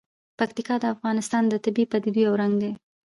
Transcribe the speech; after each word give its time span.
پکتیا 0.39 0.75
د 0.81 0.85
افغانستان 0.95 1.43
د 1.47 1.53
طبیعي 1.65 1.89
پدیدو 1.91 2.19
یو 2.27 2.33
رنګ 2.41 2.53
دی. 2.61 2.71